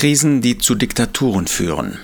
Krisen, 0.00 0.40
die 0.40 0.56
zu 0.56 0.76
Diktaturen 0.76 1.46
führen. 1.46 1.98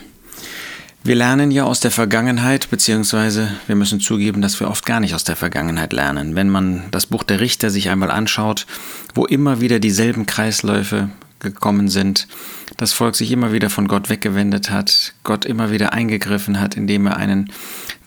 Wir 1.03 1.15
lernen 1.15 1.51
ja 1.51 1.65
aus 1.65 1.81
der 1.81 1.91
Vergangenheit, 1.91 2.69
beziehungsweise 2.69 3.49
wir 3.67 3.75
müssen 3.75 4.01
zugeben, 4.01 4.43
dass 4.43 4.61
wir 4.61 4.69
oft 4.69 4.85
gar 4.85 5.01
nicht 5.01 5.15
aus 5.15 5.25
der 5.25 5.35
Vergangenheit 5.35 5.95
lernen. 5.95 6.35
Wenn 6.35 6.51
man 6.51 6.83
das 6.91 7.07
Buch 7.07 7.23
der 7.23 7.41
Richter 7.41 7.71
sich 7.71 7.89
einmal 7.89 8.11
anschaut, 8.11 8.67
wo 9.15 9.25
immer 9.25 9.63
wieder 9.63 9.79
dieselben 9.79 10.27
Kreisläufe 10.27 11.09
gekommen 11.39 11.89
sind, 11.89 12.29
das 12.77 12.93
Volk 12.93 13.17
sich 13.17 13.33
immer 13.33 13.55
wieder 13.55 13.71
von 13.71 13.89
Gott 13.89 14.11
weggewendet 14.11 14.71
hat, 14.71 15.15
Gott 15.25 15.47
immer 15.47 15.71
wieder 15.71 15.95
eingegriffen 15.95 16.61
hat, 16.61 16.77
indem 16.77 17.07
er 17.07 17.17
einen 17.17 17.51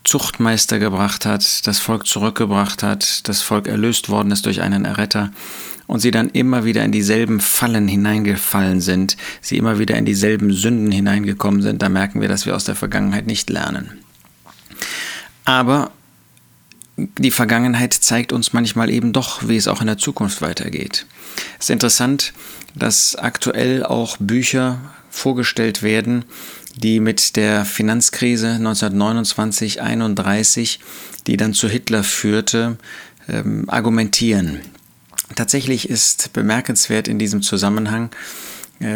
Zuchtmeister 0.04 0.80
gebracht 0.80 1.26
hat, 1.26 1.68
das 1.68 1.80
Volk 1.80 2.08
zurückgebracht 2.08 2.84
hat, 2.84 3.28
das 3.28 3.42
Volk 3.42 3.68
erlöst 3.68 4.10
worden 4.10 4.32
ist 4.32 4.46
durch 4.46 4.62
einen 4.62 4.86
Erretter 4.86 5.32
und 5.88 6.00
sie 6.00 6.12
dann 6.12 6.30
immer 6.30 6.66
wieder 6.66 6.84
in 6.84 6.92
dieselben 6.92 7.40
Fallen 7.40 7.88
hineingefallen 7.88 8.80
sind, 8.80 9.18
sie 9.42 9.58
immer 9.58 9.80
wieder 9.80 9.98
in 9.98 10.06
dieselben 10.06 10.54
Sünden 10.54 10.92
hineingekommen 10.92 11.62
sind, 11.62 11.82
da 11.82 11.90
merken 11.90 12.22
wir, 12.22 12.28
dass 12.28 12.46
wir 12.46 12.56
aus 12.56 12.64
der 12.64 12.76
Vergangenheit 12.76 13.28
nicht 13.28 13.50
lernen. 13.50 14.04
Aber 15.46 15.92
die 17.18 17.32
Vergangenheit 17.32 17.94
zeigt 17.94 18.34
uns 18.34 18.54
manchmal 18.54 18.90
eben 18.90 19.14
doch, 19.14 19.48
wie 19.48 19.58
es 19.58 19.68
auch 19.68 19.82
in 19.82 19.88
der 19.88 19.98
Zukunft 19.98 20.42
weitergeht. 20.42 21.06
Es 21.58 21.66
ist 21.66 21.70
interessant, 21.72 22.34
dass 22.76 23.16
aktuell 23.16 23.84
auch 23.84 24.18
Bücher 24.18 24.80
vorgestellt 25.10 25.82
werden, 25.82 26.26
die 26.76 27.00
mit 27.00 27.36
der 27.36 27.66
Finanzkrise 27.66 28.60
1929-31, 28.62 30.80
die 31.28 31.38
dann 31.38 31.54
zu 31.54 31.70
Hitler 31.70 32.04
führte, 32.04 32.78
ähm, 33.28 33.66
argumentieren. 33.68 34.60
Tatsächlich 35.36 35.90
ist 35.90 36.34
bemerkenswert 36.34 37.08
in 37.08 37.20
diesem 37.20 37.42
Zusammenhang, 37.42 38.10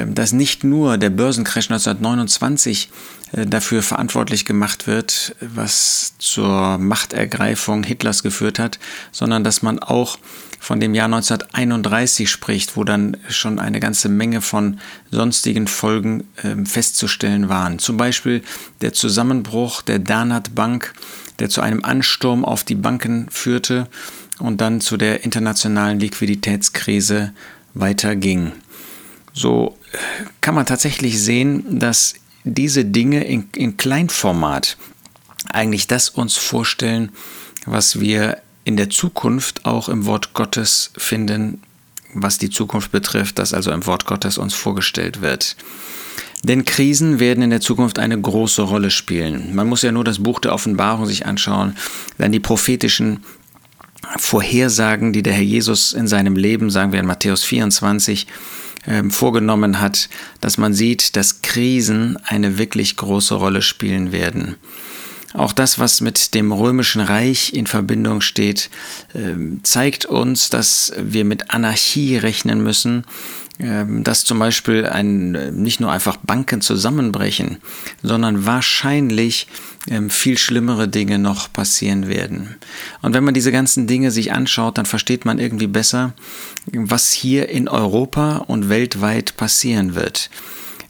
dass 0.07 0.31
nicht 0.31 0.63
nur 0.63 0.97
der 0.97 1.09
Börsencrash 1.09 1.69
1929 1.69 2.89
äh, 3.33 3.45
dafür 3.45 3.83
verantwortlich 3.83 4.45
gemacht 4.45 4.87
wird, 4.87 5.35
was 5.41 6.13
zur 6.19 6.77
Machtergreifung 6.77 7.83
Hitlers 7.83 8.23
geführt 8.23 8.59
hat, 8.59 8.79
sondern 9.11 9.43
dass 9.43 9.61
man 9.61 9.79
auch 9.79 10.17
von 10.59 10.79
dem 10.79 10.93
Jahr 10.93 11.07
1931 11.07 12.31
spricht, 12.31 12.77
wo 12.77 12.85
dann 12.85 13.17
schon 13.27 13.59
eine 13.59 13.81
ganze 13.81 14.07
Menge 14.07 14.39
von 14.39 14.79
sonstigen 15.11 15.67
Folgen 15.67 16.23
ähm, 16.41 16.65
festzustellen 16.65 17.49
waren. 17.49 17.79
Zum 17.79 17.97
Beispiel 17.97 18.43
der 18.79 18.93
Zusammenbruch 18.93 19.81
der 19.81 19.99
Danat 19.99 20.55
Bank, 20.55 20.93
der 21.39 21.49
zu 21.49 21.59
einem 21.59 21.83
Ansturm 21.83 22.45
auf 22.45 22.63
die 22.63 22.75
Banken 22.75 23.27
führte 23.29 23.89
und 24.39 24.61
dann 24.61 24.79
zu 24.79 24.95
der 24.95 25.25
internationalen 25.25 25.99
Liquiditätskrise 25.99 27.33
weiterging. 27.73 28.53
So 29.33 29.77
kann 30.41 30.55
man 30.55 30.65
tatsächlich 30.65 31.21
sehen, 31.21 31.79
dass 31.79 32.13
diese 32.43 32.85
Dinge 32.85 33.23
in, 33.23 33.49
in 33.55 33.77
Kleinformat 33.77 34.77
eigentlich 35.51 35.87
das 35.87 36.09
uns 36.09 36.37
vorstellen, 36.37 37.11
was 37.65 37.99
wir 37.99 38.37
in 38.65 38.77
der 38.77 38.89
Zukunft 38.89 39.65
auch 39.65 39.89
im 39.89 40.05
Wort 40.05 40.33
Gottes 40.33 40.91
finden, 40.97 41.61
was 42.13 42.37
die 42.37 42.49
Zukunft 42.49 42.91
betrifft, 42.91 43.39
das 43.39 43.53
also 43.53 43.71
im 43.71 43.85
Wort 43.85 44.05
Gottes 44.05 44.37
uns 44.37 44.53
vorgestellt 44.53 45.21
wird. 45.21 45.55
Denn 46.43 46.65
Krisen 46.65 47.19
werden 47.19 47.41
in 47.41 47.49
der 47.49 47.61
Zukunft 47.61 47.99
eine 47.99 48.19
große 48.19 48.61
Rolle 48.61 48.91
spielen. 48.91 49.55
Man 49.55 49.67
muss 49.67 49.81
ja 49.81 49.91
nur 49.91 50.03
das 50.03 50.19
Buch 50.19 50.39
der 50.39 50.53
Offenbarung 50.53 51.05
sich 51.05 51.25
anschauen, 51.25 51.75
dann 52.17 52.33
die 52.33 52.41
prophetischen 52.41 53.23
Vorhersagen, 54.17 55.13
die 55.13 55.23
der 55.23 55.33
Herr 55.33 55.43
Jesus 55.43 55.93
in 55.93 56.07
seinem 56.07 56.35
Leben, 56.35 56.69
sagen 56.69 56.91
wir 56.91 56.99
in 56.99 57.05
Matthäus 57.05 57.43
24, 57.43 58.27
äh, 58.85 59.03
vorgenommen 59.09 59.79
hat, 59.79 60.09
dass 60.41 60.57
man 60.57 60.73
sieht, 60.73 61.15
dass 61.15 61.41
Krisen 61.41 62.17
eine 62.25 62.57
wirklich 62.57 62.95
große 62.95 63.35
Rolle 63.35 63.61
spielen 63.61 64.11
werden. 64.11 64.55
Auch 65.33 65.51
das, 65.51 65.79
was 65.79 65.99
mit 65.99 66.35
dem 66.35 66.51
römischen 66.51 67.01
Reich 67.01 67.53
in 67.53 67.65
Verbindung 67.65 68.21
steht, 68.21 68.69
äh, 69.13 69.33
zeigt 69.63 70.05
uns, 70.05 70.49
dass 70.49 70.93
wir 70.97 71.25
mit 71.25 71.49
Anarchie 71.49 72.17
rechnen 72.17 72.61
müssen 72.61 72.97
ähm, 72.97 73.03
dass 73.59 74.25
zum 74.25 74.39
Beispiel 74.39 74.85
ein, 74.85 75.31
nicht 75.61 75.79
nur 75.79 75.91
einfach 75.91 76.17
Banken 76.17 76.61
zusammenbrechen, 76.61 77.57
sondern 78.01 78.45
wahrscheinlich 78.45 79.47
ähm, 79.87 80.09
viel 80.09 80.37
schlimmere 80.37 80.87
Dinge 80.87 81.19
noch 81.19 81.53
passieren 81.53 82.07
werden. 82.07 82.55
Und 83.01 83.13
wenn 83.13 83.23
man 83.23 83.35
diese 83.35 83.51
ganzen 83.51 83.85
Dinge 83.85 84.09
sich 84.09 84.31
anschaut, 84.31 84.77
dann 84.77 84.85
versteht 84.85 85.25
man 85.25 85.37
irgendwie 85.37 85.67
besser, 85.67 86.13
was 86.71 87.11
hier 87.11 87.49
in 87.49 87.67
Europa 87.67 88.37
und 88.37 88.69
weltweit 88.69 89.37
passieren 89.37 89.93
wird. 89.93 90.31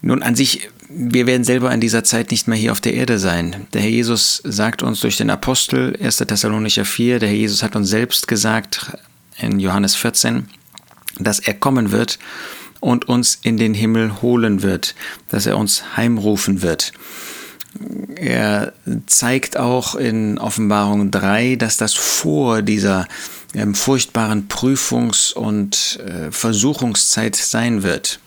Nun 0.01 0.23
an 0.23 0.35
sich 0.35 0.69
wir 0.95 1.25
werden 1.25 1.43
selber 1.43 1.71
in 1.73 1.81
dieser 1.81 2.03
Zeit 2.03 2.29
nicht 2.29 2.47
mehr 2.47 2.57
hier 2.57 2.71
auf 2.71 2.81
der 2.81 2.93
Erde 2.93 3.17
sein. 3.17 3.67
Der 3.73 3.81
Herr 3.81 3.89
Jesus 3.89 4.41
sagt 4.43 4.83
uns 4.83 4.99
durch 4.99 5.17
den 5.17 5.31
Apostel 5.31 5.97
1. 5.99 6.17
Thessalonicher 6.17 6.85
4, 6.85 7.17
der 7.17 7.29
Herr 7.29 7.35
Jesus 7.35 7.63
hat 7.63 7.75
uns 7.75 7.89
selbst 7.89 8.27
gesagt 8.27 8.95
in 9.39 9.59
Johannes 9.59 9.95
14, 9.95 10.45
dass 11.19 11.39
er 11.39 11.53
kommen 11.53 11.91
wird 11.91 12.19
und 12.79 13.07
uns 13.07 13.39
in 13.41 13.57
den 13.57 13.73
Himmel 13.73 14.21
holen 14.21 14.61
wird, 14.61 14.95
dass 15.29 15.45
er 15.45 15.57
uns 15.57 15.95
heimrufen 15.95 16.61
wird. 16.61 16.91
Er 18.15 18.73
zeigt 19.07 19.57
auch 19.57 19.95
in 19.95 20.37
Offenbarung 20.37 21.09
3, 21.09 21.55
dass 21.55 21.77
das 21.77 21.93
vor 21.93 22.61
dieser 22.61 23.07
ähm, 23.55 23.73
furchtbaren 23.73 24.47
Prüfungs- 24.47 25.33
und 25.33 25.99
äh, 26.05 26.31
Versuchungszeit 26.31 27.35
sein 27.35 27.83
wird. 27.83 28.19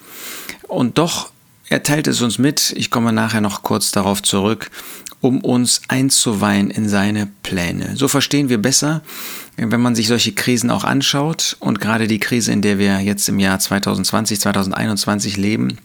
Und 0.66 0.98
doch, 0.98 1.30
er 1.68 1.82
teilt 1.82 2.06
es 2.06 2.22
uns 2.22 2.38
mit, 2.38 2.72
ich 2.76 2.90
komme 2.90 3.12
nachher 3.12 3.40
noch 3.40 3.62
kurz 3.62 3.90
darauf 3.90 4.22
zurück, 4.22 4.70
um 5.20 5.40
uns 5.40 5.82
einzuweihen 5.88 6.70
in 6.70 6.88
seine 6.88 7.28
Pläne. 7.42 7.96
So 7.96 8.06
verstehen 8.08 8.48
wir 8.48 8.58
besser, 8.58 9.02
wenn 9.56 9.80
man 9.80 9.94
sich 9.94 10.08
solche 10.08 10.32
Krisen 10.32 10.70
auch 10.70 10.84
anschaut 10.84 11.56
und 11.60 11.80
gerade 11.80 12.06
die 12.06 12.20
Krise, 12.20 12.52
in 12.52 12.62
der 12.62 12.78
wir 12.78 13.00
jetzt 13.00 13.28
im 13.28 13.38
Jahr 13.38 13.58
2020, 13.58 14.40
2021 14.40 15.36
leben, 15.36 15.78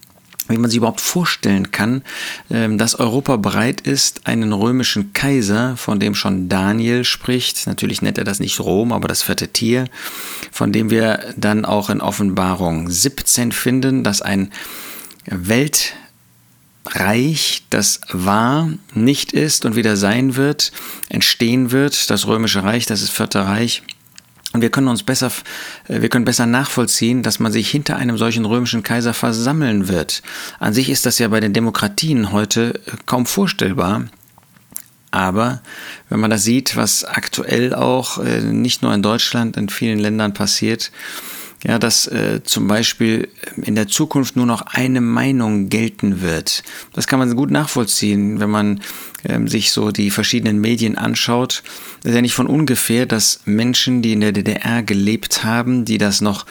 wie 0.50 0.58
man 0.58 0.69
sich 0.69 0.78
überhaupt 0.78 1.02
vorstellen 1.02 1.72
kann, 1.72 2.03
ähm, 2.50 2.78
dass 2.78 2.96
Europa 2.96 3.38
bereit 3.38 3.81
ist, 3.81 4.28
einen 4.28 4.53
römischen 4.53 5.13
Kaiser, 5.13 5.78
von 5.78 6.00
dem 6.00 6.13
schon 6.13 6.50
Daniel 6.50 7.06
spricht, 7.06 7.68
natürlich 7.68 8.02
nennt 8.02 8.18
er 8.18 8.24
das 8.24 8.40
nicht 8.40 8.59
Rom, 8.59 8.92
aber 8.92 9.08
das 9.08 9.24
vierte 9.24 9.48
Tier, 9.48 9.86
von 10.52 10.72
dem 10.72 10.90
wir 10.90 11.34
dann 11.38 11.63
auch 11.63 11.90
in 11.90 12.02
Offenbarung 12.02 12.90
17 12.90 13.52
finden, 13.52 14.03
dass 14.03 14.22
ein 14.22 14.52
Welt 15.26 15.94
Reich, 16.86 17.64
das 17.70 18.02
war, 18.09 18.70
nicht 18.94 19.34
ist 19.34 19.66
und 19.66 19.76
wieder 19.76 19.96
sein 19.96 20.36
wird, 20.36 20.72
entstehen 21.09 21.72
wird, 21.72 22.09
das 22.09 22.28
römische 22.28 22.64
Reich, 22.64 22.86
das 22.86 23.02
ist 23.02 23.12
Vierte 23.12 23.46
Reich. 23.46 23.84
Und 24.54 24.62
wir 24.62 24.70
können 24.70 24.88
uns 24.88 25.04
besser, 25.04 25.31
äh, 25.88 26.02
wir 26.02 26.10
können 26.10 26.26
besser 26.26 26.46
nachvollziehen, 26.46 27.24
dass 27.24 27.40
man 27.40 27.52
sich 27.52 27.70
hinter 27.70 27.96
einem 27.96 28.18
solchen 28.18 28.46
römischen 28.46 28.84
Kaiser 28.84 29.14
versammeln 29.14 29.88
wird. 29.88 30.24
An 30.60 30.74
sich 30.74 30.90
ist 30.90 31.06
das 31.06 31.20
ja 31.20 31.28
bei 31.30 31.40
den 31.40 31.54
Demokratien 31.54 32.31
heute 32.31 32.81
äh, 32.86 32.92
kaum 33.06 33.26
vorstellbar. 33.26 34.08
Aber 35.12 35.62
wenn 36.10 36.20
man 36.20 36.31
das 36.31 36.44
sieht, 36.44 36.76
was 36.76 37.04
aktuell 37.04 37.74
auch 37.74 38.18
äh, 38.18 38.42
nicht 38.42 38.81
nur 38.81 38.94
in 38.94 39.04
Deutschland, 39.04 39.56
in 39.56 39.70
vielen 39.70 40.00
Ländern 40.00 40.34
passiert, 40.34 40.92
ja, 41.64 41.78
dass 41.78 42.08
äh, 42.08 42.42
zum 42.44 42.68
Beispiel 42.68 43.28
in 43.62 43.76
der 43.76 43.88
Zukunft 43.88 44.36
nur 44.36 44.46
noch 44.46 44.62
eine 44.62 45.02
Meinung 45.02 45.70
gelten 45.70 46.22
wird. 46.22 46.64
Das 46.94 47.08
kann 47.08 47.20
man 47.20 47.36
gut 47.36 47.52
nachvollziehen, 47.52 48.40
wenn 48.40 48.50
man 48.50 48.82
ähm, 49.24 49.48
sich 49.48 49.72
so 49.72 49.92
die 49.92 50.10
verschiedenen 50.10 50.60
Medien 50.60 50.98
anschaut. 50.98 51.64
Es 52.04 52.10
ist 52.10 52.16
ja 52.16 52.22
nicht 52.22 52.34
von 52.34 52.48
ungefähr, 52.48 53.06
dass 53.06 53.42
Menschen, 53.46 54.02
die 54.02 54.14
in 54.14 54.22
der 54.22 54.32
DDR 54.32 54.82
gelebt 54.82 55.44
haben, 55.44 55.86
die 55.86 56.00
das 56.00 56.22
noch 56.22 56.46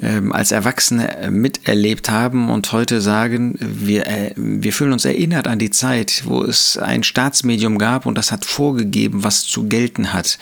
ähm, 0.00 0.32
als 0.32 0.52
Erwachsene 0.52 1.16
äh, 1.16 1.30
miterlebt 1.30 2.10
haben 2.10 2.50
und 2.50 2.72
heute 2.72 3.00
sagen, 3.00 3.56
wir, 3.60 4.06
äh, 4.06 4.32
wir 4.36 4.72
fühlen 4.72 4.92
uns 4.92 5.04
erinnert 5.04 5.46
an 5.46 5.58
die 5.58 5.70
Zeit, 5.70 6.22
wo 6.26 6.42
es 6.42 6.76
ein 6.78 7.02
Staatsmedium 7.02 7.78
gab 7.78 8.06
und 8.06 8.18
das 8.18 8.32
hat 8.32 8.44
vorgegeben, 8.44 9.24
was 9.24 9.42
zu 9.42 9.68
gelten 9.68 10.12
hat. 10.12 10.38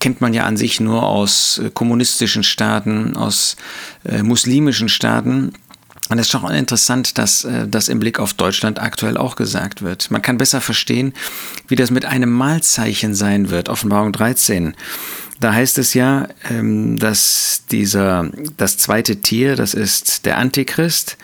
Kennt 0.00 0.20
man 0.20 0.32
ja 0.34 0.44
an 0.44 0.56
sich 0.56 0.80
nur 0.80 1.02
aus 1.02 1.58
äh, 1.58 1.70
kommunistischen 1.72 2.44
Staaten, 2.44 3.16
aus 3.16 3.56
äh, 4.04 4.22
muslimischen 4.22 4.88
Staaten. 4.88 5.52
Und 6.08 6.18
es 6.18 6.26
ist 6.26 6.30
schon 6.30 6.50
interessant, 6.50 7.18
dass 7.18 7.44
äh, 7.44 7.68
das 7.68 7.88
im 7.88 7.98
Blick 7.98 8.18
auf 8.18 8.34
Deutschland 8.34 8.80
aktuell 8.80 9.16
auch 9.16 9.36
gesagt 9.36 9.82
wird. 9.82 10.10
Man 10.10 10.22
kann 10.22 10.38
besser 10.38 10.60
verstehen, 10.60 11.12
wie 11.66 11.76
das 11.76 11.90
mit 11.90 12.04
einem 12.04 12.30
Malzeichen 12.30 13.14
sein 13.14 13.50
wird. 13.50 13.68
Offenbarung 13.68 14.12
13. 14.12 14.74
Da 15.40 15.52
heißt 15.52 15.78
es 15.78 15.94
ja, 15.94 16.28
ähm, 16.50 16.98
dass 16.98 17.62
dieser, 17.70 18.30
das 18.56 18.78
zweite 18.78 19.16
Tier, 19.16 19.54
das 19.54 19.74
ist 19.74 20.26
der 20.26 20.38
Antichrist, 20.38 21.16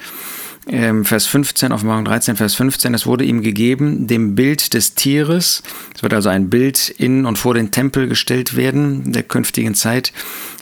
ähm, 0.67 1.05
Vers 1.05 1.27
15, 1.27 1.73
Offenbarung 1.73 2.05
13, 2.05 2.37
Vers 2.37 2.55
15, 2.55 2.95
es 2.95 3.07
wurde 3.07 3.25
ihm 3.25 3.43
gegeben, 3.43 4.07
dem 4.07 4.35
Bild 4.35 4.75
des 4.75 4.95
Tieres, 4.95 5.63
es 5.95 6.03
wird 6.03 6.15
also 6.15 6.29
ein 6.29 6.51
Bild 6.51 6.89
in 6.89 7.27
und 7.27 7.39
vor 7.39 7.55
den 7.55 7.71
Tempel 7.71 8.09
gestellt 8.09 8.57
werden, 8.57 9.13
der 9.13 9.23
künftigen 9.23 9.75
Zeit, 9.75 10.13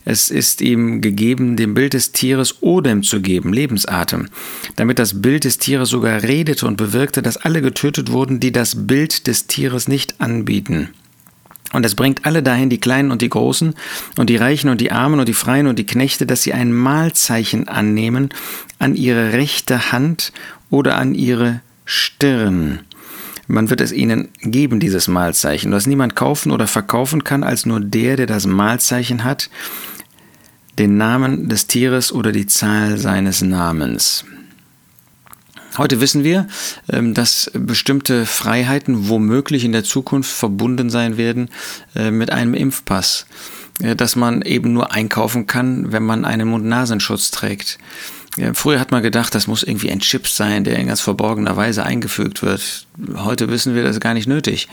es 0.05 0.31
ist 0.31 0.61
ihm 0.61 1.01
gegeben, 1.01 1.57
dem 1.57 1.75
Bild 1.75 1.93
des 1.93 2.13
Tieres 2.13 2.63
Odem 2.63 3.03
zu 3.03 3.21
geben, 3.21 3.53
Lebensatem, 3.53 4.29
damit 4.77 4.99
das 4.99 5.23
Bild 5.23 5.45
des 5.45 5.59
Tieres 5.59 5.91
sogar 5.91 6.23
redete 6.23 6.67
und 6.67 6.77
bewirkte, 6.77 7.23
dass 7.23 7.37
alle 7.37 7.63
getötet 7.63 8.11
wurden, 8.11 8.41
die 8.41 8.53
das 8.53 8.87
Bild 8.87 9.27
des 9.29 9.47
Tieres 9.47 9.87
nicht 9.87 10.21
anbieten. 10.21 10.89
Und 11.73 11.87
es 11.87 11.95
bringt 11.95 12.27
alle 12.27 12.43
dahin, 12.43 12.71
die 12.71 12.81
Kleinen 12.81 13.11
und 13.11 13.23
die 13.23 13.29
Großen, 13.29 13.75
und 14.19 14.31
die 14.31 14.37
Reichen 14.37 14.69
und 14.69 14.81
die 14.81 14.93
Armen 14.93 15.21
und 15.21 15.29
die 15.29 15.35
Freien 15.35 15.67
und 15.67 15.79
die 15.79 15.87
Knechte, 15.87 16.27
dass 16.27 16.43
sie 16.43 16.53
ein 16.53 16.73
Mahlzeichen 16.73 17.69
annehmen 17.69 18.31
an 18.79 18.95
ihre 18.95 19.33
rechte 19.33 19.93
Hand 19.93 20.33
oder 20.71 20.97
an 20.97 21.15
ihre 21.15 21.61
Stirn. 21.85 22.81
Man 23.49 23.71
wird 23.71 23.81
es 23.81 23.93
ihnen 23.93 24.29
geben, 24.41 24.81
dieses 24.81 25.09
Mahlzeichen, 25.09 25.73
das 25.73 25.87
niemand 25.87 26.15
kaufen 26.15 26.53
oder 26.53 26.67
verkaufen 26.67 27.25
kann, 27.25 27.43
als 27.43 27.67
nur 27.67 27.81
der, 27.81 28.17
der 28.17 28.27
das 28.27 28.47
Mahlzeichen 28.47 29.25
hat, 29.25 29.51
den 30.79 30.97
Namen 30.97 31.49
des 31.49 31.67
Tieres 31.67 32.13
oder 32.13 32.33
die 32.33 32.47
Zahl 32.47 32.97
seines 32.99 33.43
Namens. 33.43 34.25
Heute 35.79 36.01
wissen 36.03 36.23
wir, 36.23 36.49
ähm, 36.91 37.15
dass 37.15 37.51
bestimmte 37.55 38.27
Freiheiten 38.27 39.09
womöglich 39.09 39.65
in 39.65 39.73
der 39.73 39.85
Zukunft 39.85 40.31
verbunden 40.31 40.91
sein 40.91 41.17
werden 41.17 41.49
äh, 41.95 42.11
mit 42.11 42.31
einem 42.31 42.53
Impfpass, 42.53 43.27
äh, 43.81 43.97
dass 43.97 44.15
man 44.15 44.43
eben 44.43 44.75
nur 44.75 44.93
einkaufen 44.93 45.47
kann, 45.47 45.91
wenn 45.91 46.03
man 46.03 46.27
einen 46.27 46.49
Mund-Nasenschutz 46.49 47.31
trägt. 47.31 47.79
Ja, 48.39 48.55
früher 48.55 48.81
hat 48.81 48.93
man 48.93 49.03
gedacht, 49.03 49.35
das 49.35 49.47
muss 49.47 49.63
irgendwie 49.63 49.91
ein 49.91 50.01
Chip 50.01 50.27
sein, 50.27 50.65
der 50.65 50.79
in 50.79 50.87
ganz 50.87 51.03
verborgener 51.03 51.55
Weise 51.59 51.85
eingefügt 51.85 52.43
wird. 52.43 52.87
Heute 53.15 53.51
wissen 53.51 53.75
wir, 53.75 53.83
das 53.83 53.97
ist 53.97 54.01
gar 54.01 54.15
nicht 54.15 54.27
nötig. 54.27 54.69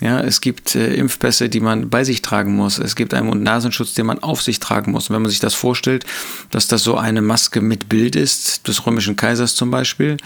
Ja, 0.00 0.20
es 0.20 0.40
gibt 0.40 0.74
äh, 0.74 0.94
Impfpässe, 0.94 1.48
die 1.48 1.60
man 1.60 1.90
bei 1.90 2.02
sich 2.02 2.22
tragen 2.22 2.56
muss. 2.56 2.78
Es 2.78 2.96
gibt 2.96 3.14
einen 3.14 3.28
Mund-Nasenschutz, 3.28 3.94
den 3.94 4.06
man 4.06 4.18
auf 4.18 4.42
sich 4.42 4.58
tragen 4.58 4.90
muss. 4.90 5.08
Und 5.08 5.14
wenn 5.14 5.22
man 5.22 5.30
sich 5.30 5.38
das 5.38 5.54
vorstellt, 5.54 6.04
dass 6.50 6.66
das 6.66 6.82
so 6.82 6.96
eine 6.96 7.22
Maske 7.22 7.60
mit 7.60 7.88
Bild 7.88 8.16
ist, 8.16 8.66
des 8.66 8.84
römischen 8.84 9.14
Kaisers 9.14 9.54
zum 9.54 9.70
Beispiel, 9.70 10.16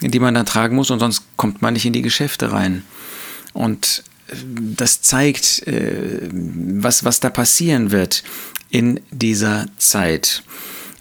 die 0.00 0.18
man 0.18 0.34
dann 0.34 0.46
tragen 0.46 0.74
muss 0.74 0.90
und 0.90 0.98
sonst 0.98 1.22
kommt 1.36 1.62
man 1.62 1.74
nicht 1.74 1.86
in 1.86 1.92
die 1.92 2.02
Geschäfte 2.02 2.50
rein. 2.50 2.82
Und 3.52 4.02
äh, 4.26 4.34
das 4.76 5.00
zeigt, 5.00 5.64
äh, 5.68 6.28
was, 6.32 7.04
was 7.04 7.20
da 7.20 7.30
passieren 7.30 7.92
wird 7.92 8.24
in 8.68 8.98
dieser 9.12 9.66
Zeit. 9.76 10.42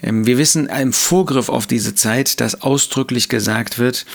Ähm, 0.02 0.26
wir 0.26 0.38
wissen 0.38 0.68
im 0.68 0.94
Vorgriff 0.94 1.50
auf 1.50 1.68
diese 1.68 1.96
Zeit, 1.96 2.40
dass 2.40 2.62
ausdrücklich 2.62 3.30
gesagt 3.30 3.80
wird, 3.80 4.06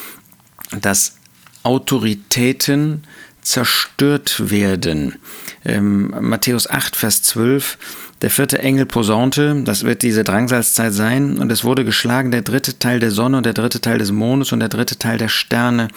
dass 0.81 1.17
Autoritäten 1.63 3.05
zerstört 3.43 4.51
werden. 4.51 5.17
Ähm, 5.65 6.13
Matthäus 6.21 6.69
8, 6.69 6.97
Vers 6.97 7.23
12. 7.23 7.79
Der 8.23 8.31
vierte 8.31 8.59
Engel 8.59 8.87
posaunte, 8.87 9.63
das 9.65 9.85
wird 9.85 10.03
diese 10.03 10.25
Drangsalzzeit 10.25 10.93
sein, 10.93 11.37
und 11.39 11.53
es 11.53 11.65
wurde 11.65 11.85
geschlagen 11.85 12.31
der 12.31 12.43
dritte 12.43 12.79
Teil 12.79 12.99
der 12.99 13.11
Sonne 13.11 13.37
und 13.37 13.47
der 13.47 13.53
dritte 13.53 13.81
Teil 13.81 13.99
des 13.99 14.11
Mondes 14.11 14.53
und 14.53 14.61
der 14.61 14.71
dritte 14.71 14.97
Teil 14.97 15.19
der 15.19 15.29
Sterne, 15.29 15.89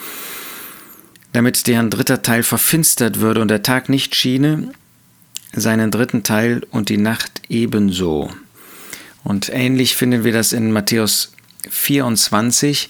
damit 1.32 1.66
deren 1.66 1.88
dritter 1.88 2.22
Teil 2.22 2.42
verfinstert 2.42 3.20
würde 3.20 3.40
und 3.40 3.48
der 3.48 3.62
Tag 3.62 3.88
nicht 3.88 4.14
schiene, 4.14 4.70
seinen 5.52 5.90
dritten 5.90 6.22
Teil 6.22 6.62
und 6.70 6.88
die 6.90 6.98
Nacht 6.98 7.42
ebenso. 7.48 8.30
Und 9.24 9.50
ähnlich 9.52 9.96
finden 9.96 10.24
wir 10.24 10.32
das 10.32 10.52
in 10.52 10.72
Matthäus 10.72 11.32
24. 11.68 12.88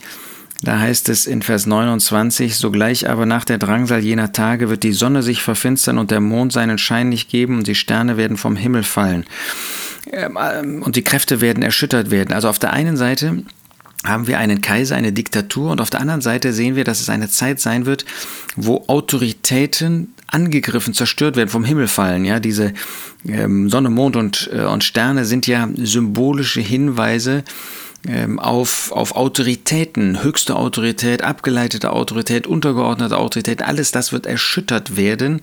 Da 0.62 0.78
heißt 0.78 1.08
es 1.08 1.26
in 1.26 1.40
Vers 1.40 1.66
29, 1.66 2.56
sogleich 2.56 3.08
aber 3.08 3.24
nach 3.24 3.46
der 3.46 3.56
Drangsal 3.56 4.00
jener 4.00 4.32
Tage 4.32 4.68
wird 4.68 4.82
die 4.82 4.92
Sonne 4.92 5.22
sich 5.22 5.42
verfinstern 5.42 5.96
und 5.96 6.10
der 6.10 6.20
Mond 6.20 6.52
seinen 6.52 6.76
Schein 6.76 7.08
nicht 7.08 7.30
geben 7.30 7.56
und 7.56 7.66
die 7.66 7.74
Sterne 7.74 8.18
werden 8.18 8.36
vom 8.36 8.56
Himmel 8.56 8.82
fallen 8.82 9.24
ähm, 10.12 10.38
ähm, 10.38 10.82
und 10.82 10.96
die 10.96 11.02
Kräfte 11.02 11.40
werden 11.40 11.62
erschüttert 11.62 12.10
werden. 12.10 12.34
Also 12.34 12.50
auf 12.50 12.58
der 12.58 12.74
einen 12.74 12.98
Seite 12.98 13.42
haben 14.04 14.26
wir 14.26 14.38
einen 14.38 14.60
Kaiser, 14.60 14.96
eine 14.96 15.12
Diktatur 15.12 15.70
und 15.70 15.80
auf 15.80 15.88
der 15.88 16.00
anderen 16.00 16.20
Seite 16.20 16.52
sehen 16.52 16.76
wir, 16.76 16.84
dass 16.84 17.00
es 17.00 17.08
eine 17.08 17.30
Zeit 17.30 17.58
sein 17.58 17.86
wird, 17.86 18.04
wo 18.54 18.84
Autoritäten 18.86 20.12
angegriffen, 20.30 20.94
zerstört 20.94 21.36
werden, 21.36 21.48
vom 21.48 21.64
Himmel 21.64 21.88
fallen. 21.88 22.24
Ja, 22.24 22.40
diese 22.40 22.72
ähm, 23.26 23.68
Sonne, 23.68 23.90
Mond 23.90 24.16
und, 24.16 24.50
äh, 24.52 24.64
und 24.64 24.84
Sterne 24.84 25.24
sind 25.24 25.46
ja 25.46 25.68
symbolische 25.76 26.60
Hinweise 26.60 27.44
ähm, 28.08 28.38
auf, 28.38 28.92
auf 28.92 29.14
Autoritäten, 29.14 30.22
höchste 30.22 30.56
Autorität, 30.56 31.22
abgeleitete 31.22 31.92
Autorität, 31.92 32.46
untergeordnete 32.46 33.18
Autorität, 33.18 33.62
alles 33.62 33.90
das 33.90 34.12
wird 34.12 34.26
erschüttert 34.26 34.96
werden. 34.96 35.42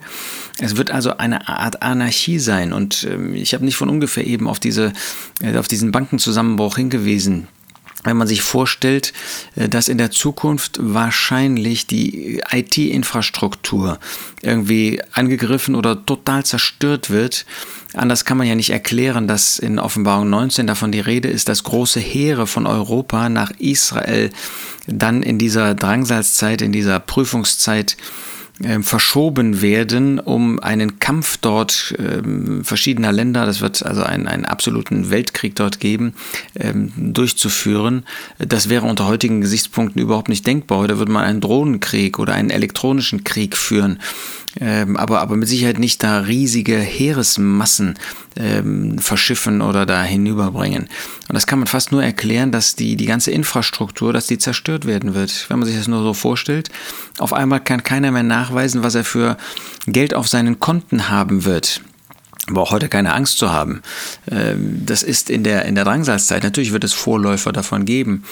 Es 0.58 0.76
wird 0.76 0.90
also 0.90 1.16
eine 1.18 1.48
Art 1.48 1.82
Anarchie 1.82 2.38
sein. 2.38 2.72
Und 2.72 3.06
ähm, 3.08 3.34
ich 3.34 3.54
habe 3.54 3.64
nicht 3.64 3.76
von 3.76 3.88
ungefähr 3.88 4.26
eben 4.26 4.48
auf, 4.48 4.58
diese, 4.58 4.92
äh, 5.40 5.56
auf 5.56 5.68
diesen 5.68 5.92
Bankenzusammenbruch 5.92 6.76
hingewiesen 6.76 7.46
wenn 8.04 8.16
man 8.16 8.28
sich 8.28 8.42
vorstellt, 8.42 9.12
äh, 9.56 9.68
dass 9.68 9.88
in 9.88 9.98
der 9.98 10.10
Zukunft 10.10 10.78
wahrscheinlich 10.80 11.86
die 11.86 12.42
IT-Infrastruktur 12.50 13.98
irgendwie 14.42 15.00
angegriffen 15.12 15.74
oder 15.74 16.04
total 16.04 16.44
zerstört 16.44 17.10
wird, 17.10 17.44
anders 17.94 18.24
kann 18.24 18.38
man 18.38 18.46
ja 18.46 18.54
nicht 18.54 18.70
erklären, 18.70 19.26
dass 19.26 19.58
in 19.58 19.78
Offenbarung 19.78 20.30
19 20.30 20.66
davon 20.66 20.92
die 20.92 21.00
Rede 21.00 21.28
ist, 21.28 21.48
dass 21.48 21.64
große 21.64 22.00
Heere 22.00 22.46
von 22.46 22.66
Europa 22.66 23.28
nach 23.28 23.50
Israel 23.58 24.30
dann 24.86 25.22
in 25.22 25.38
dieser 25.38 25.74
Drangsalzzeit, 25.74 26.62
in 26.62 26.72
dieser 26.72 27.00
Prüfungszeit 27.00 27.96
ähm, 28.62 28.82
verschoben 28.82 29.62
werden, 29.62 30.18
um 30.18 30.58
einen 30.60 30.98
Kampf 30.98 31.36
dort 31.36 31.94
ähm, 31.98 32.64
verschiedener 32.64 33.12
Länder, 33.12 33.46
das 33.46 33.60
wird 33.60 33.84
also 33.84 34.02
einen, 34.02 34.26
einen 34.26 34.44
absoluten 34.44 35.10
Weltkrieg 35.10 35.54
dort 35.54 35.80
geben, 35.80 36.14
ähm, 36.56 36.92
durchzuführen. 36.96 38.04
Das 38.38 38.68
wäre 38.68 38.86
unter 38.86 39.06
heutigen 39.06 39.40
Gesichtspunkten 39.40 40.02
überhaupt 40.02 40.28
nicht 40.28 40.46
denkbar. 40.46 40.88
Da 40.88 40.98
würde 40.98 41.12
man 41.12 41.24
einen 41.24 41.40
Drohnenkrieg 41.40 42.18
oder 42.18 42.34
einen 42.34 42.50
elektronischen 42.50 43.24
Krieg 43.24 43.56
führen 43.56 44.00
ähm, 44.60 44.96
aber, 44.96 45.20
aber 45.20 45.36
mit 45.36 45.48
Sicherheit 45.48 45.78
nicht 45.78 46.02
da 46.02 46.20
riesige 46.20 46.76
Heeresmassen 46.76 47.98
ähm, 48.36 48.98
verschiffen 48.98 49.60
oder 49.60 49.86
da 49.86 50.02
hinüberbringen. 50.02 50.88
Und 51.28 51.34
das 51.34 51.46
kann 51.46 51.58
man 51.58 51.68
fast 51.68 51.92
nur 51.92 52.02
erklären, 52.02 52.50
dass 52.50 52.74
die, 52.74 52.96
die 52.96 53.06
ganze 53.06 53.30
Infrastruktur, 53.30 54.12
dass 54.12 54.26
die 54.26 54.38
zerstört 54.38 54.86
werden 54.86 55.14
wird. 55.14 55.46
Wenn 55.48 55.58
man 55.58 55.68
sich 55.68 55.76
das 55.76 55.88
nur 55.88 56.02
so 56.02 56.14
vorstellt, 56.14 56.70
auf 57.18 57.32
einmal 57.32 57.60
kann 57.60 57.82
keiner 57.82 58.10
mehr 58.10 58.22
nachweisen, 58.22 58.82
was 58.82 58.94
er 58.94 59.04
für 59.04 59.36
Geld 59.86 60.14
auf 60.14 60.28
seinen 60.28 60.58
Konten 60.60 61.08
haben 61.08 61.44
wird 61.44 61.82
aber 62.50 62.62
auch 62.62 62.70
heute 62.70 62.88
keine 62.88 63.12
Angst 63.12 63.36
zu 63.36 63.52
haben. 63.52 63.82
Ähm, 64.30 64.82
das 64.86 65.02
ist 65.02 65.28
in 65.28 65.44
der, 65.44 65.66
in 65.66 65.74
der 65.74 65.84
Drangsalzzeit. 65.84 66.42
Natürlich 66.42 66.72
wird 66.72 66.84
es 66.84 66.94
Vorläufer 66.94 67.52
davon 67.52 67.84
geben, 67.84 68.24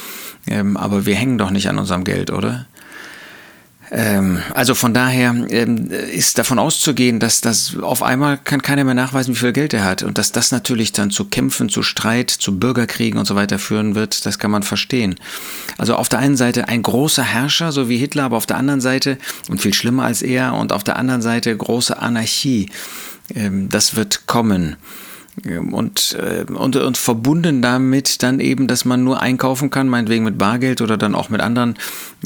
ähm, 0.47 0.79
aber 0.79 1.07
wir 1.07 1.15
hängen 1.15 1.39
doch 1.39 1.51
nicht 1.51 1.69
an 1.69 1.79
unserem 1.79 2.05
Geld, 2.05 2.31
oder? 2.31 2.67
Ähm, 3.91 4.41
also 4.53 4.75
von 4.75 4.95
daher 4.95 5.35
ähm, 5.49 5.91
ist 5.91 6.39
davon 6.39 6.59
auszugehen, 6.59 7.21
dass 7.21 7.41
das 7.41 7.77
auf 7.77 8.03
einmal 8.03 8.39
kann 8.39 8.63
keiner 8.63 8.85
mehr 8.85 8.95
nachweisen, 8.95 9.35
wie 9.35 9.39
viel 9.39 9.53
Geld 9.53 9.75
er 9.75 9.85
hat 9.85 10.03
und 10.03 10.19
dass 10.19 10.33
das 10.33 10.51
natürlich 10.51 10.93
dann 10.93 11.11
zu 11.11 11.27
Kämpfen, 11.27 11.69
zu 11.69 11.83
Streit, 11.83 12.31
zu 12.31 12.59
Bürgerkriegen 12.59 13.19
und 13.19 13.27
so 13.27 13.37
weiter 13.37 13.59
führen 13.59 13.95
wird, 13.95 14.27
das 14.27 14.39
kann 14.39 14.51
man 14.51 14.63
verstehen. 14.63 15.17
Also 15.79 15.95
auf 15.95 16.09
der 16.09 16.19
einen 16.19 16.37
Seite 16.37 16.69
ein 16.69 16.83
großer 16.83 17.23
Herrscher, 17.23 17.71
so 17.71 17.89
wie 17.89 17.99
Hitler, 17.99 18.25
aber 18.25 18.37
auf 18.37 18.47
der 18.47 18.57
anderen 18.57 18.81
Seite 18.81 19.19
und 19.49 19.61
viel 19.61 19.75
schlimmer 19.75 20.05
als 20.05 20.23
er 20.23 20.55
und 20.55 20.73
auf 20.73 20.85
der 20.85 20.97
anderen 20.97 21.23
Seite 21.23 21.57
große 21.57 21.97
Anarchie. 21.97 22.71
Ähm, 23.35 23.69
das 23.69 23.97
wird 23.97 24.27
kommen. 24.27 24.77
Und, 25.45 26.17
äh, 26.19 26.51
und, 26.51 26.77
und 26.77 26.97
verbunden 26.97 27.61
damit 27.61 28.23
dann 28.23 28.41
eben, 28.41 28.69
dass 28.69 28.87
man 28.87 29.05
nur 29.05 29.21
einkaufen 29.21 29.69
kann, 29.69 29.87
meinetwegen 29.87 30.25
mit 30.25 30.39
Bargeld 30.39 30.81
oder 30.81 30.97
dann 30.97 31.15
auch 31.15 31.29
mit 31.29 31.43
anderen, 31.43 31.75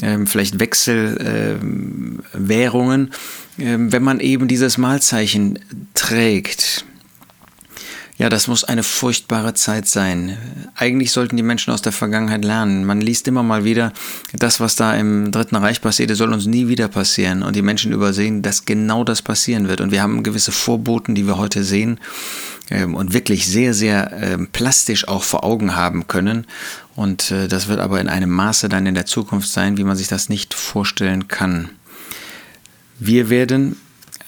ähm, 0.01 0.27
vielleicht 0.27 0.61
Wechselwährungen, 0.61 3.11
ähm, 3.59 3.89
äh, 3.89 3.91
wenn 3.91 4.03
man 4.03 4.21
eben 4.21 4.47
dieses 4.47 4.77
Malzeichen 4.77 5.59
trägt. 5.93 6.85
Ja, 8.17 8.29
das 8.29 8.47
muss 8.47 8.63
eine 8.63 8.83
furchtbare 8.83 9.55
Zeit 9.55 9.87
sein. 9.87 10.37
Eigentlich 10.75 11.11
sollten 11.11 11.37
die 11.37 11.43
Menschen 11.43 11.73
aus 11.73 11.81
der 11.81 11.91
Vergangenheit 11.91 12.45
lernen. 12.45 12.85
Man 12.85 13.01
liest 13.01 13.27
immer 13.27 13.41
mal 13.41 13.63
wieder, 13.63 13.93
das, 14.33 14.59
was 14.59 14.75
da 14.75 14.93
im 14.93 15.31
Dritten 15.31 15.55
Reich 15.55 15.81
passierte, 15.81 16.15
soll 16.15 16.31
uns 16.31 16.45
nie 16.45 16.67
wieder 16.67 16.87
passieren. 16.87 17.41
Und 17.41 17.55
die 17.55 17.63
Menschen 17.63 17.91
übersehen, 17.91 18.43
dass 18.43 18.65
genau 18.65 19.03
das 19.03 19.23
passieren 19.23 19.67
wird. 19.67 19.81
Und 19.81 19.91
wir 19.91 20.03
haben 20.03 20.21
gewisse 20.21 20.51
Vorboten, 20.51 21.15
die 21.15 21.25
wir 21.25 21.37
heute 21.37 21.63
sehen 21.63 21.99
ähm, 22.71 22.95
und 22.95 23.13
wirklich 23.13 23.47
sehr, 23.47 23.73
sehr 23.73 24.11
ähm, 24.13 24.47
plastisch 24.51 25.07
auch 25.07 25.23
vor 25.23 25.43
Augen 25.43 25.75
haben 25.75 26.07
können. 26.07 26.47
Und 26.95 27.31
äh, 27.31 27.47
das 27.47 27.67
wird 27.67 27.79
aber 27.79 28.01
in 28.01 28.09
einem 28.09 28.31
Maße 28.31 28.69
dann 28.69 28.87
in 28.87 28.95
der 28.95 29.05
Zukunft 29.05 29.49
sein, 29.49 29.77
wie 29.77 29.83
man 29.83 29.95
sich 29.95 30.07
das 30.07 30.29
nicht 30.29 30.53
vorstellen 30.53 31.27
kann. 31.27 31.69
Wir 32.99 33.29
werden, 33.29 33.77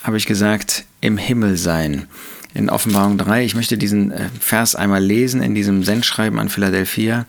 habe 0.03 0.17
ich 0.17 0.25
gesagt, 0.25 0.85
im 1.01 1.17
Himmel 1.17 1.57
sein 1.57 2.07
in 2.53 2.69
Offenbarung 2.69 3.17
3. 3.17 3.45
Ich 3.45 3.55
möchte 3.55 3.77
diesen 3.77 4.11
äh, 4.11 4.29
Vers 4.39 4.75
einmal 4.75 5.03
lesen 5.03 5.41
in 5.41 5.55
diesem 5.55 5.83
Sendschreiben 5.83 6.39
an 6.39 6.49
Philadelphia. 6.49 7.25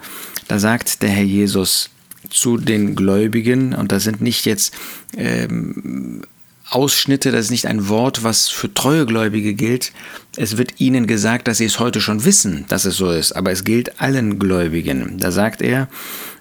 Da 0.49 0.59
sagt 0.59 1.03
der 1.03 1.11
Herr 1.11 1.25
Jesus, 1.25 1.91
zu 2.31 2.57
den 2.57 2.97
Gläubigen, 2.97 3.75
und 3.75 3.93
das 3.93 4.05
sind 4.05 4.21
nicht 4.21 4.45
jetzt 4.45 4.75
ähm, 5.17 6.23
Ausschnitte, 6.71 7.31
das 7.31 7.47
ist 7.47 7.51
nicht 7.51 7.67
ein 7.67 7.89
Wort, 7.89 8.25
was 8.25 8.49
für 8.49 8.73
treue 8.73 9.07
Gläubige 9.07 9.55
gilt. 9.55 9.93
Es 10.37 10.57
wird 10.57 10.81
ihnen 10.81 11.07
gesagt, 11.07 11.47
dass 11.47 11.59
sie 11.59 11.67
es 11.67 11.79
heute 11.79 12.01
schon 12.01 12.25
wissen, 12.25 12.65
dass 12.69 12.85
es 12.85 12.97
so 12.97 13.11
ist, 13.11 13.33
aber 13.33 13.53
es 13.53 13.65
gilt 13.65 14.01
allen 14.01 14.39
Gläubigen. 14.39 15.19
Da 15.19 15.31
sagt 15.31 15.61
er 15.63 15.89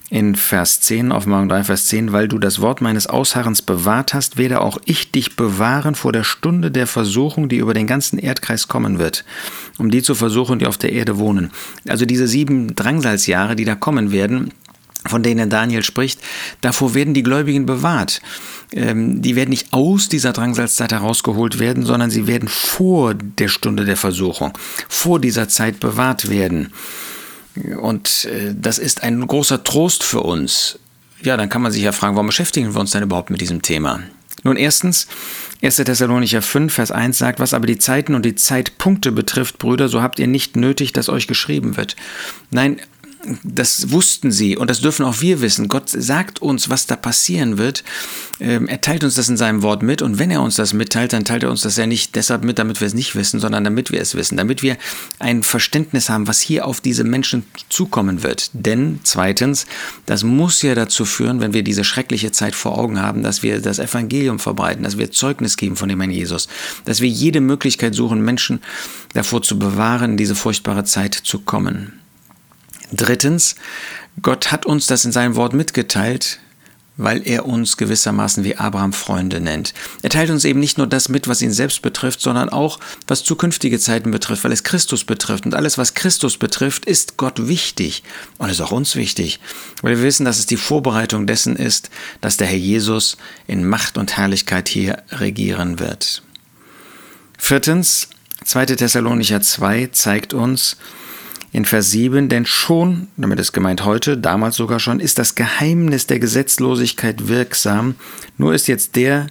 in 0.09 0.35
Vers 0.35 0.79
10, 0.81 1.11
Offenbarung 1.11 1.49
3, 1.49 1.63
Vers 1.63 1.87
10, 1.87 2.11
weil 2.11 2.27
du 2.27 2.37
das 2.37 2.61
Wort 2.61 2.81
meines 2.81 3.07
Ausharrens 3.07 3.63
bewahrt 3.63 4.13
hast, 4.13 4.37
werde 4.37 4.61
auch 4.61 4.77
ich 4.85 5.11
dich 5.11 5.35
bewahren 5.35 5.95
vor 5.95 6.11
der 6.11 6.23
Stunde 6.23 6.69
der 6.69 6.85
Versuchung, 6.85 7.49
die 7.49 7.57
über 7.57 7.73
den 7.73 7.87
ganzen 7.87 8.19
Erdkreis 8.19 8.67
kommen 8.67 8.99
wird, 8.99 9.25
um 9.79 9.89
die 9.89 10.03
zu 10.03 10.13
versuchen, 10.13 10.59
die 10.59 10.67
auf 10.67 10.77
der 10.77 10.93
Erde 10.93 11.17
wohnen. 11.17 11.49
Also 11.87 12.05
diese 12.05 12.27
sieben 12.27 12.75
Drangsalsjahre, 12.75 13.55
die 13.55 13.65
da 13.65 13.73
kommen 13.73 14.11
werden, 14.11 14.51
von 15.05 15.23
denen 15.23 15.49
Daniel 15.49 15.83
spricht, 15.83 16.19
davor 16.61 16.93
werden 16.93 17.13
die 17.13 17.23
Gläubigen 17.23 17.65
bewahrt. 17.65 18.21
Ähm, 18.71 19.21
die 19.21 19.35
werden 19.35 19.49
nicht 19.49 19.73
aus 19.73 20.09
dieser 20.09 20.33
Drangsalzzeit 20.33 20.91
herausgeholt 20.91 21.59
werden, 21.59 21.85
sondern 21.85 22.09
sie 22.09 22.27
werden 22.27 22.47
vor 22.47 23.13
der 23.13 23.47
Stunde 23.47 23.85
der 23.85 23.97
Versuchung, 23.97 24.57
vor 24.87 25.19
dieser 25.19 25.47
Zeit 25.49 25.79
bewahrt 25.79 26.29
werden. 26.29 26.73
Und 27.79 28.25
äh, 28.25 28.53
das 28.55 28.79
ist 28.79 29.03
ein 29.03 29.25
großer 29.25 29.63
Trost 29.63 30.03
für 30.03 30.21
uns. 30.21 30.79
Ja, 31.21 31.37
dann 31.37 31.49
kann 31.49 31.61
man 31.61 31.71
sich 31.71 31.83
ja 31.83 31.91
fragen, 31.91 32.15
warum 32.15 32.27
beschäftigen 32.27 32.73
wir 32.73 32.79
uns 32.79 32.91
denn 32.91 33.03
überhaupt 33.03 33.29
mit 33.29 33.41
diesem 33.41 33.61
Thema? 33.61 34.01
Nun, 34.43 34.57
erstens, 34.57 35.07
1. 35.61 35.77
Thessalonicher 35.77 36.41
5, 36.41 36.73
Vers 36.73 36.91
1 36.91 37.17
sagt, 37.17 37.39
was 37.39 37.53
aber 37.53 37.65
die 37.65 37.77
Zeiten 37.77 38.13
und 38.13 38.25
die 38.25 38.35
Zeitpunkte 38.35 39.11
betrifft, 39.13 39.57
Brüder, 39.57 39.87
so 39.87 40.01
habt 40.01 40.19
ihr 40.19 40.27
nicht 40.27 40.57
nötig, 40.57 40.91
dass 40.91 41.07
euch 41.07 41.27
geschrieben 41.27 41.77
wird. 41.77 41.95
Nein, 42.51 42.81
das 43.43 43.91
wussten 43.91 44.31
sie 44.31 44.57
und 44.57 44.69
das 44.69 44.81
dürfen 44.81 45.05
auch 45.05 45.21
wir 45.21 45.41
wissen. 45.41 45.67
Gott 45.67 45.89
sagt 45.89 46.41
uns, 46.41 46.69
was 46.69 46.87
da 46.87 46.95
passieren 46.95 47.57
wird. 47.57 47.83
Ähm, 48.39 48.67
er 48.67 48.81
teilt 48.81 49.03
uns 49.03 49.15
das 49.15 49.29
in 49.29 49.37
seinem 49.37 49.61
Wort 49.61 49.83
mit 49.83 50.01
und 50.01 50.19
wenn 50.19 50.31
er 50.31 50.41
uns 50.41 50.55
das 50.55 50.73
mitteilt, 50.73 51.13
dann 51.13 51.25
teilt 51.25 51.43
er 51.43 51.51
uns 51.51 51.61
das 51.61 51.77
ja 51.77 51.85
nicht 51.85 52.15
deshalb 52.15 52.43
mit, 52.43 52.59
damit 52.59 52.81
wir 52.81 52.87
es 52.87 52.93
nicht 52.93 53.15
wissen, 53.15 53.39
sondern 53.39 53.63
damit 53.63 53.91
wir 53.91 54.01
es 54.01 54.15
wissen, 54.15 54.37
damit 54.37 54.61
wir 54.61 54.77
ein 55.19 55.43
Verständnis 55.43 56.09
haben, 56.09 56.27
was 56.27 56.41
hier 56.41 56.65
auf 56.65 56.81
diese 56.81 57.03
Menschen 57.03 57.45
zukommen 57.69 58.23
wird. 58.23 58.49
Denn 58.53 58.99
zweitens, 59.03 59.65
das 60.05 60.23
muss 60.23 60.61
ja 60.61 60.75
dazu 60.75 61.05
führen, 61.05 61.39
wenn 61.39 61.53
wir 61.53 61.63
diese 61.63 61.83
schreckliche 61.83 62.31
Zeit 62.31 62.55
vor 62.55 62.77
Augen 62.77 63.01
haben, 63.01 63.23
dass 63.23 63.43
wir 63.43 63.61
das 63.61 63.79
Evangelium 63.79 64.39
verbreiten, 64.39 64.83
dass 64.83 64.97
wir 64.97 65.11
Zeugnis 65.11 65.57
geben 65.57 65.75
von 65.75 65.89
dem 65.89 65.99
Herrn 66.01 66.11
Jesus, 66.11 66.47
dass 66.85 67.01
wir 67.01 67.09
jede 67.09 67.41
Möglichkeit 67.41 67.95
suchen, 67.95 68.21
Menschen 68.21 68.61
davor 69.13 69.41
zu 69.41 69.57
bewahren, 69.57 70.17
diese 70.17 70.35
furchtbare 70.35 70.83
Zeit 70.83 71.13
zu 71.13 71.39
kommen. 71.39 72.02
Drittens, 72.95 73.55
Gott 74.21 74.51
hat 74.51 74.65
uns 74.65 74.85
das 74.85 75.03
in 75.03 75.11
seinem 75.11 75.35
Wort 75.35 75.53
mitgeteilt, 75.53 76.39
weil 76.95 77.27
er 77.27 77.47
uns 77.47 77.77
gewissermaßen 77.77 78.43
wie 78.43 78.57
Abraham 78.57 78.93
Freunde 78.93 79.39
nennt. 79.39 79.73
Er 80.03 80.11
teilt 80.11 80.29
uns 80.29 80.45
eben 80.45 80.59
nicht 80.59 80.77
nur 80.77 80.85
das 80.85 81.09
mit, 81.09 81.27
was 81.27 81.41
ihn 81.41 81.51
selbst 81.51 81.81
betrifft, 81.81 82.21
sondern 82.21 82.49
auch, 82.49 82.79
was 83.07 83.23
zukünftige 83.23 83.79
Zeiten 83.79 84.11
betrifft, 84.11 84.43
weil 84.43 84.51
es 84.51 84.63
Christus 84.63 85.03
betrifft. 85.03 85.47
Und 85.47 85.55
alles, 85.55 85.79
was 85.79 85.95
Christus 85.95 86.37
betrifft, 86.37 86.85
ist 86.85 87.17
Gott 87.17 87.47
wichtig 87.47 88.03
und 88.37 88.49
ist 88.49 88.61
auch 88.61 88.71
uns 88.71 88.95
wichtig, 88.95 89.39
weil 89.81 89.97
wir 89.97 90.03
wissen, 90.03 90.25
dass 90.25 90.37
es 90.37 90.45
die 90.45 90.57
Vorbereitung 90.57 91.25
dessen 91.25 91.55
ist, 91.55 91.89
dass 92.21 92.37
der 92.37 92.45
Herr 92.45 92.57
Jesus 92.57 93.17
in 93.47 93.67
Macht 93.67 93.97
und 93.97 94.15
Herrlichkeit 94.15 94.69
hier 94.69 95.01
regieren 95.09 95.79
wird. 95.79 96.21
Viertens, 97.39 98.09
2. 98.45 98.67
Thessalonicher 98.67 99.41
2 99.41 99.87
zeigt 99.87 100.35
uns, 100.35 100.77
in 101.53 101.65
Vers 101.65 101.91
7, 101.91 102.29
denn 102.29 102.47
schon, 102.47 103.07
damit 103.15 103.39
ist 103.39 103.53
gemeint 103.53 103.85
heute, 103.85 104.17
damals 104.17 104.55
sogar 104.55 104.79
schon, 104.79 104.99
ist 104.99 105.19
das 105.19 105.35
Geheimnis 105.35 106.07
der 106.07 106.19
Gesetzlosigkeit 106.19 107.27
wirksam, 107.27 107.95
nur 108.37 108.55
ist 108.55 108.67
jetzt 108.67 108.95
der, 108.95 109.27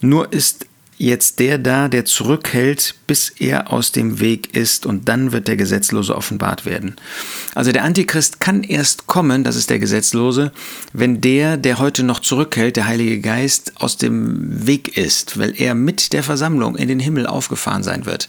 nur 0.00 0.32
ist 0.32 0.66
jetzt 0.96 1.40
der 1.40 1.58
da, 1.58 1.88
der 1.88 2.04
zurückhält, 2.04 2.94
bis 3.06 3.30
er 3.30 3.72
aus 3.72 3.90
dem 3.90 4.20
Weg 4.20 4.54
ist 4.54 4.84
und 4.86 5.08
dann 5.08 5.32
wird 5.32 5.48
der 5.48 5.56
Gesetzlose 5.56 6.14
offenbart 6.14 6.66
werden. 6.66 6.94
Also 7.54 7.72
der 7.72 7.84
Antichrist 7.84 8.38
kann 8.38 8.62
erst 8.62 9.06
kommen, 9.06 9.42
das 9.42 9.56
ist 9.56 9.70
der 9.70 9.78
Gesetzlose, 9.78 10.52
wenn 10.92 11.20
der, 11.22 11.56
der 11.56 11.78
heute 11.78 12.02
noch 12.04 12.20
zurückhält, 12.20 12.76
der 12.76 12.86
Heilige 12.86 13.20
Geist, 13.20 13.72
aus 13.76 13.96
dem 13.96 14.66
Weg 14.66 14.96
ist, 14.98 15.38
weil 15.38 15.54
er 15.56 15.74
mit 15.74 16.12
der 16.12 16.22
Versammlung 16.22 16.76
in 16.76 16.86
den 16.86 17.00
Himmel 17.00 17.26
aufgefahren 17.26 17.82
sein 17.82 18.04
wird. 18.04 18.28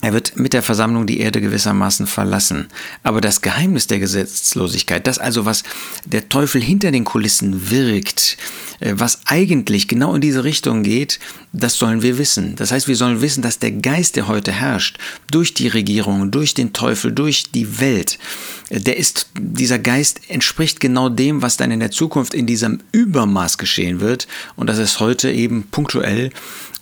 Er 0.00 0.12
wird 0.12 0.36
mit 0.36 0.52
der 0.52 0.62
Versammlung 0.62 1.06
die 1.06 1.18
Erde 1.18 1.40
gewissermaßen 1.40 2.06
verlassen. 2.06 2.68
Aber 3.02 3.20
das 3.20 3.40
Geheimnis 3.40 3.88
der 3.88 3.98
Gesetzlosigkeit, 3.98 5.08
das 5.08 5.18
also, 5.18 5.44
was 5.44 5.64
der 6.04 6.28
Teufel 6.28 6.60
hinter 6.60 6.92
den 6.92 7.04
Kulissen 7.04 7.70
wirkt, 7.70 8.36
äh, 8.78 8.92
was 8.94 9.20
eigentlich 9.26 9.88
genau 9.88 10.14
in 10.14 10.20
diese 10.20 10.44
Richtung 10.44 10.84
geht, 10.84 11.18
das 11.52 11.74
sollen 11.74 12.02
wir 12.02 12.16
wissen. 12.16 12.54
Das 12.54 12.70
heißt, 12.70 12.86
wir 12.86 12.94
sollen 12.94 13.22
wissen, 13.22 13.42
dass 13.42 13.58
der 13.58 13.72
Geist, 13.72 14.14
der 14.14 14.28
heute 14.28 14.52
herrscht, 14.52 14.98
durch 15.32 15.52
die 15.54 15.66
Regierung, 15.66 16.30
durch 16.30 16.54
den 16.54 16.72
Teufel, 16.72 17.10
durch 17.10 17.50
die 17.50 17.80
Welt, 17.80 18.20
äh, 18.68 18.78
der 18.78 18.98
ist, 18.98 19.30
dieser 19.36 19.80
Geist 19.80 20.20
entspricht 20.28 20.78
genau 20.78 21.08
dem, 21.08 21.42
was 21.42 21.56
dann 21.56 21.72
in 21.72 21.80
der 21.80 21.90
Zukunft 21.90 22.34
in 22.34 22.46
diesem 22.46 22.78
Übermaß 22.92 23.58
geschehen 23.58 24.00
wird. 24.00 24.28
Und 24.54 24.68
das 24.68 24.78
ist 24.78 25.00
heute 25.00 25.32
eben 25.32 25.64
punktuell 25.64 26.30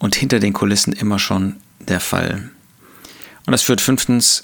und 0.00 0.14
hinter 0.14 0.38
den 0.38 0.52
Kulissen 0.52 0.92
immer 0.92 1.18
schon 1.18 1.56
der 1.78 2.00
Fall. 2.00 2.50
Und 3.46 3.52
das 3.52 3.62
führt 3.62 3.80
fünftens 3.80 4.42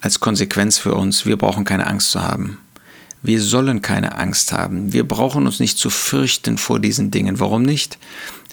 als 0.00 0.20
Konsequenz 0.20 0.78
für 0.78 0.94
uns, 0.94 1.26
wir 1.26 1.36
brauchen 1.36 1.64
keine 1.64 1.86
Angst 1.86 2.10
zu 2.10 2.22
haben. 2.22 2.58
Wir 3.22 3.42
sollen 3.42 3.82
keine 3.82 4.16
Angst 4.16 4.52
haben. 4.52 4.94
Wir 4.94 5.06
brauchen 5.06 5.46
uns 5.46 5.60
nicht 5.60 5.76
zu 5.76 5.90
fürchten 5.90 6.56
vor 6.56 6.80
diesen 6.80 7.10
Dingen. 7.10 7.38
Warum 7.38 7.62
nicht? 7.62 7.98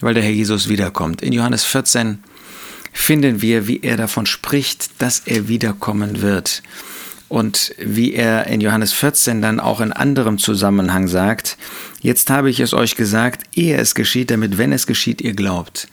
Weil 0.02 0.14
der 0.14 0.24
Herr 0.24 0.32
Jesus 0.32 0.68
wiederkommt. 0.68 1.22
In 1.22 1.32
Johannes 1.32 1.64
14 1.64 2.20
finden 2.92 3.42
wir, 3.42 3.68
wie 3.68 3.80
er 3.82 3.96
davon 3.96 4.26
spricht, 4.26 5.02
dass 5.02 5.22
er 5.26 5.48
wiederkommen 5.48 6.22
wird. 6.22 6.64
Und 7.30 7.74
wie 7.78 8.14
er 8.14 8.48
in 8.48 8.60
Johannes 8.60 8.92
14 8.94 9.42
dann 9.42 9.60
auch 9.60 9.80
in 9.80 9.94
anderem 9.94 10.38
Zusammenhang 10.38 11.08
sagt, 11.08 11.58
jetzt 12.02 12.30
habe 12.30 12.50
ich 12.50 12.60
es 12.60 12.74
euch 12.74 12.96
gesagt, 12.96 13.44
ehe 13.54 13.78
es 13.78 13.96
geschieht, 13.96 14.32
damit 14.32 14.58
wenn 14.58 14.74
es 14.74 14.86
geschieht, 14.88 15.22
ihr 15.22 15.34
glaubt. 15.34 15.88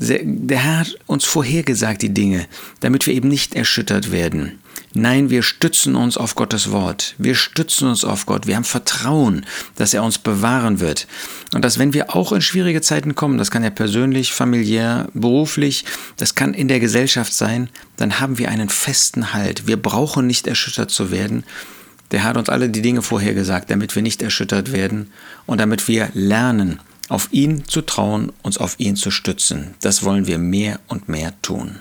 Der 0.00 0.58
Herr 0.58 0.78
hat 0.78 0.96
uns 1.06 1.24
vorhergesagt 1.24 2.02
die 2.02 2.14
Dinge, 2.14 2.46
damit 2.80 3.06
wir 3.06 3.14
eben 3.14 3.28
nicht 3.28 3.56
erschüttert 3.56 4.12
werden. 4.12 4.60
Nein, 4.94 5.28
wir 5.28 5.42
stützen 5.42 5.96
uns 5.96 6.16
auf 6.16 6.36
Gottes 6.36 6.70
Wort. 6.70 7.16
Wir 7.18 7.34
stützen 7.34 7.88
uns 7.88 8.04
auf 8.04 8.24
Gott. 8.24 8.46
Wir 8.46 8.54
haben 8.54 8.64
Vertrauen, 8.64 9.44
dass 9.74 9.94
er 9.94 10.04
uns 10.04 10.18
bewahren 10.18 10.78
wird. 10.78 11.08
Und 11.52 11.64
dass 11.64 11.80
wenn 11.80 11.94
wir 11.94 12.14
auch 12.14 12.30
in 12.30 12.40
schwierige 12.40 12.80
Zeiten 12.80 13.16
kommen, 13.16 13.38
das 13.38 13.50
kann 13.50 13.64
ja 13.64 13.70
persönlich, 13.70 14.32
familiär, 14.32 15.08
beruflich, 15.14 15.84
das 16.16 16.36
kann 16.36 16.54
in 16.54 16.68
der 16.68 16.78
Gesellschaft 16.78 17.34
sein, 17.34 17.68
dann 17.96 18.20
haben 18.20 18.38
wir 18.38 18.50
einen 18.50 18.68
festen 18.68 19.32
Halt. 19.32 19.66
Wir 19.66 19.76
brauchen 19.76 20.28
nicht 20.28 20.46
erschüttert 20.46 20.92
zu 20.92 21.10
werden. 21.10 21.42
Der 22.12 22.20
Herr 22.20 22.30
hat 22.30 22.36
uns 22.36 22.48
alle 22.48 22.68
die 22.68 22.82
Dinge 22.82 23.02
vorhergesagt, 23.02 23.70
damit 23.70 23.96
wir 23.96 24.02
nicht 24.02 24.22
erschüttert 24.22 24.72
werden 24.72 25.10
und 25.44 25.60
damit 25.60 25.88
wir 25.88 26.08
lernen, 26.14 26.80
auf 27.08 27.28
ihn 27.32 27.64
zu 27.66 27.82
trauen, 27.82 28.32
uns 28.42 28.58
auf 28.58 28.78
ihn 28.78 28.96
zu 28.96 29.10
stützen. 29.10 29.74
Das 29.80 30.02
wollen 30.02 30.26
wir 30.26 30.38
mehr 30.38 30.80
und 30.88 31.08
mehr 31.08 31.34
tun. 31.42 31.80